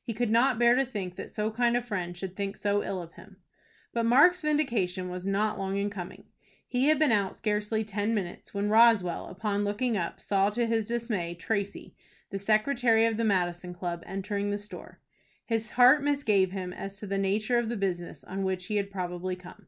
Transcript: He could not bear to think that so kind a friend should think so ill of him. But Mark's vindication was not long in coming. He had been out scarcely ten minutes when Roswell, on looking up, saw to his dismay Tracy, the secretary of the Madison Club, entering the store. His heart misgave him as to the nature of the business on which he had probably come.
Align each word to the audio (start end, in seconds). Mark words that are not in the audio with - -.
He 0.00 0.14
could 0.14 0.30
not 0.30 0.60
bear 0.60 0.76
to 0.76 0.84
think 0.84 1.16
that 1.16 1.28
so 1.28 1.50
kind 1.50 1.76
a 1.76 1.82
friend 1.82 2.16
should 2.16 2.36
think 2.36 2.54
so 2.56 2.84
ill 2.84 3.02
of 3.02 3.14
him. 3.14 3.38
But 3.92 4.06
Mark's 4.06 4.40
vindication 4.40 5.08
was 5.10 5.26
not 5.26 5.58
long 5.58 5.76
in 5.76 5.90
coming. 5.90 6.26
He 6.68 6.84
had 6.86 7.00
been 7.00 7.10
out 7.10 7.34
scarcely 7.34 7.82
ten 7.82 8.14
minutes 8.14 8.54
when 8.54 8.68
Roswell, 8.68 9.36
on 9.42 9.64
looking 9.64 9.96
up, 9.96 10.20
saw 10.20 10.50
to 10.50 10.66
his 10.66 10.86
dismay 10.86 11.34
Tracy, 11.34 11.96
the 12.30 12.38
secretary 12.38 13.06
of 13.06 13.16
the 13.16 13.24
Madison 13.24 13.74
Club, 13.74 14.04
entering 14.06 14.50
the 14.50 14.56
store. 14.58 15.00
His 15.46 15.70
heart 15.72 16.00
misgave 16.00 16.52
him 16.52 16.72
as 16.72 17.00
to 17.00 17.08
the 17.08 17.18
nature 17.18 17.58
of 17.58 17.68
the 17.68 17.76
business 17.76 18.22
on 18.22 18.44
which 18.44 18.66
he 18.66 18.76
had 18.76 18.88
probably 18.88 19.34
come. 19.34 19.66